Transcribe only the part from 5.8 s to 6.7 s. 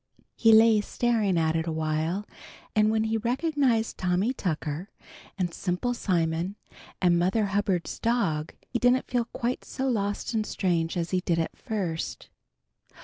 Simon